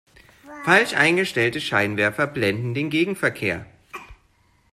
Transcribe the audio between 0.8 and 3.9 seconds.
eingestellte Scheinwerfer blenden den Gegenverkehr.